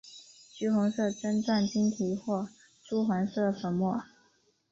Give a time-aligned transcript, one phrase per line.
[0.51, 2.49] 橘红色针状晶体或
[2.89, 4.01] 赭黄色粉末。